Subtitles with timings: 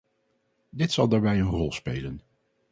[0.69, 2.21] Dit zal daarbij een rol spelen.